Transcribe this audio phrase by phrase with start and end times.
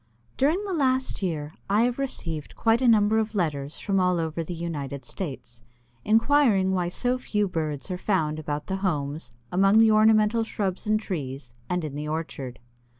[0.35, 4.43] During the last year I have received quite a number of letters from all over
[4.43, 5.61] the United States,
[6.03, 10.99] inquiring why so few birds are found about the homes, among the ornamental shrubs and
[10.99, 12.57] trees, and in the orchard.